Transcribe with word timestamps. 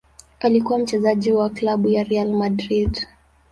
Alikuwa 0.39 0.79
mchezaji 0.79 1.31
wa 1.31 1.49
klabu 1.49 1.87
ya 1.89 2.03
Real 2.03 2.33
Madrid. 2.33 3.07